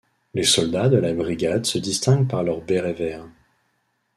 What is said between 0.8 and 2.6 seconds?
de la brigade se distinguent par